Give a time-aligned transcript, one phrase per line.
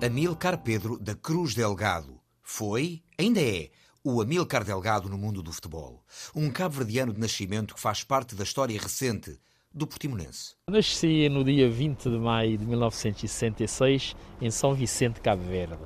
[0.00, 2.20] Amilcar Pedro da Cruz Delgado.
[2.40, 3.68] Foi, ainda é,
[4.04, 6.04] o Amilcar Delgado no mundo do futebol.
[6.32, 9.36] Um cabo-verdiano de nascimento que faz parte da história recente
[9.74, 10.54] do Portimonense.
[10.70, 15.76] Nasci no dia 20 de maio de 1966 em São Vicente, Cabo Verde.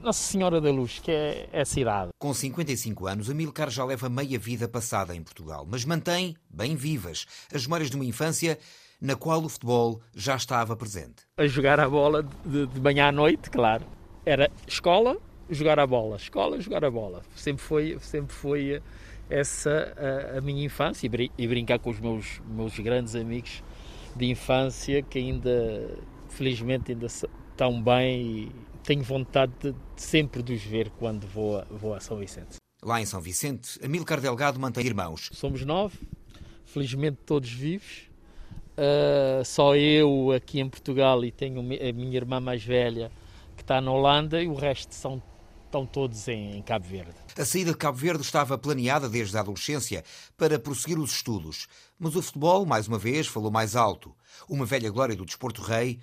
[0.00, 2.10] Nossa Senhora da Luz, que é, é a cidade.
[2.18, 7.24] Com 55 anos, Amilcar já leva meia vida passada em Portugal, mas mantém, bem vivas,
[7.54, 8.58] as memórias de uma infância
[9.00, 11.24] na qual o futebol já estava presente.
[11.36, 13.84] A jogar a bola de, de manhã à noite, claro.
[14.24, 15.16] Era escola,
[15.50, 17.22] jogar a bola, escola, jogar a bola.
[17.34, 18.82] Sempre foi, sempre foi
[19.28, 19.94] essa
[20.34, 23.62] a, a minha infância e, e, brincar com os meus, meus grandes amigos
[24.14, 28.52] de infância que ainda, felizmente, ainda estão bem e
[28.82, 32.56] tenho vontade de, de sempre de os ver quando vou a, vou a São Vicente.
[32.82, 35.30] Lá em São Vicente, Amílcar Delgado mantém irmãos.
[35.32, 35.98] Somos nove,
[36.64, 38.05] felizmente todos vivos.
[38.76, 43.10] Uh, só eu aqui em Portugal e tenho a minha irmã mais velha
[43.56, 45.22] que está na Holanda e o resto são
[45.64, 47.14] estão todos em, Cabo Verde.
[47.36, 50.04] A saída de Cabo Verde estava planeada desde a adolescência
[50.36, 51.66] para prosseguir os estudos,
[51.98, 54.14] mas o futebol, mais uma vez, falou mais alto.
[54.48, 55.98] Uma velha glória do desporto rei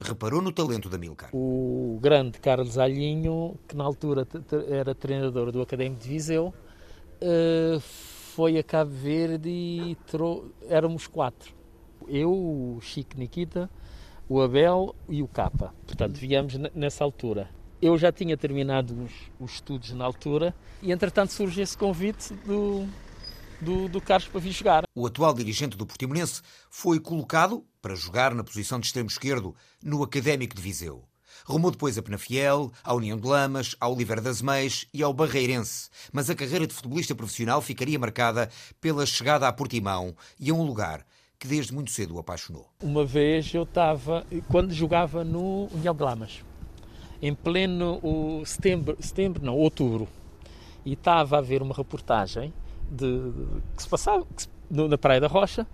[0.00, 1.30] reparou no talento da Milcar.
[1.34, 4.26] O grande Carlos Alhinho, que na altura
[4.68, 6.54] era treinador do Académico de Viseu,
[7.20, 9.96] uh, foi a Cabo Verde e
[10.68, 11.59] éramos quatro
[12.08, 13.70] eu, o Chico Nikita,
[14.28, 15.74] o Abel e o Capa.
[15.86, 17.50] Portanto, viemos nessa altura.
[17.82, 22.86] Eu já tinha terminado os, os, estudos na altura e, entretanto, surge esse convite do,
[23.60, 24.84] do, do Carlos para vir jogar.
[24.94, 30.02] O atual dirigente do Portimonense foi colocado para jogar na posição de extremo esquerdo no
[30.02, 31.02] Académico de Viseu.
[31.44, 35.88] Rumou depois a Penafiel, à União de Lamas, ao Oliveira das Meias e ao Barreirense,
[36.12, 40.62] mas a carreira de futebolista profissional ficaria marcada pela chegada a Portimão e a um
[40.62, 41.04] lugar
[41.40, 42.68] que desde muito cedo o apaixonou?
[42.82, 46.44] Uma vez eu estava, quando jogava no União de Lamas,
[47.22, 50.06] em pleno o setembro, setembro, não, outubro,
[50.84, 52.52] e estava a ver uma reportagem
[52.90, 55.66] de, de que se passava que se, no, na Praia da Rocha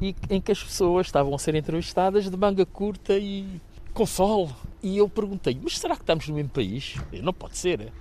[0.00, 3.60] e em que as pessoas estavam a ser entrevistadas de manga curta e
[3.92, 4.50] com sol.
[4.82, 6.96] E eu perguntei, mas será que estamos no mesmo país?
[7.22, 7.92] Não pode ser.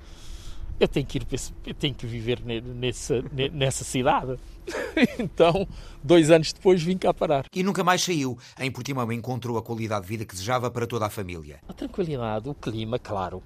[0.82, 1.28] Eu tenho que ir,
[1.68, 4.36] eu tenho que viver nessa, nessa cidade.
[5.20, 5.68] então,
[6.04, 7.46] dois anos depois, vim cá parar.
[7.54, 8.36] E nunca mais saiu.
[8.60, 11.60] Em Portimão encontrou a qualidade de vida que desejava para toda a família.
[11.70, 13.44] A tranquilidade, o clima, claro.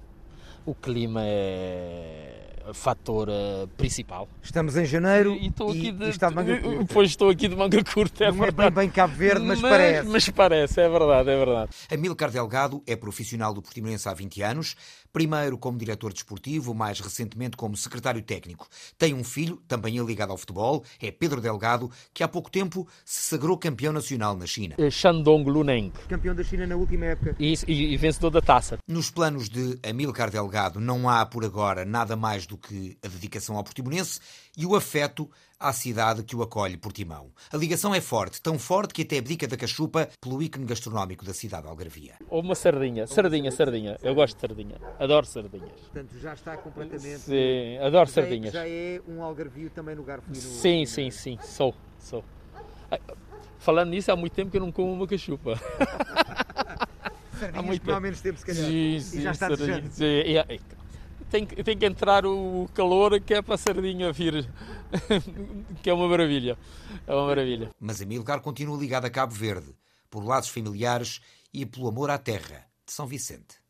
[0.64, 4.28] O clima é fator uh, principal.
[4.42, 6.94] Estamos em janeiro e, estou aqui de, e está de manga curta.
[6.94, 8.68] Pois estou aqui de manga curta, é Não verdade.
[8.68, 10.08] é bem, bem Cabo Verde, mas, mas, parece.
[10.08, 11.70] Mas parece, é verdade, é verdade.
[11.92, 14.76] Amílcar Delgado é profissional do Portimonense há 20 anos,
[15.12, 18.68] primeiro como diretor desportivo, mais recentemente como secretário técnico.
[18.98, 23.30] Tem um filho, também ligado ao futebol, é Pedro Delgado, que há pouco tempo se
[23.30, 24.74] sagrou campeão nacional na China.
[24.78, 25.92] É Shandong Luneng.
[26.08, 27.34] Campeão da China na última época.
[27.38, 28.78] E, e, e vencedor da taça.
[28.86, 33.56] Nos planos de Amílcar Delgado não há, por agora, nada mais do que a dedicação
[33.56, 34.20] ao Portimonense
[34.56, 37.30] e o afeto à cidade que o acolhe por Timão.
[37.52, 41.32] A ligação é forte, tão forte que até abdica da cachupa pelo ícone gastronómico da
[41.32, 42.14] cidade de Algarvia.
[42.28, 43.98] Ou uma sardinha, sardinha, sardinha.
[44.02, 45.80] Eu gosto de sardinha, adoro sardinhas.
[45.80, 47.20] Portanto, já está completamente...
[47.20, 48.54] Sim, adoro já sardinhas.
[48.54, 50.34] É, já é um algarvio também no garfo.
[50.34, 52.24] Sim, sim, sim, sou, sou.
[53.58, 55.58] Falando nisso, há muito tempo que eu não como uma cachupa.
[57.52, 58.64] há muito há menos tempo, se calhar.
[58.64, 59.82] Sim, sim, e já está sardinha.
[61.30, 64.48] Tem, tem que entrar o calor que é para a sardinha vir,
[65.82, 66.56] que é uma maravilha.
[67.06, 67.70] É uma maravilha.
[67.80, 69.74] Mas Amilcar continua ligado a Cabo Verde,
[70.08, 71.20] por laços familiares
[71.52, 73.65] e pelo amor à terra de São Vicente.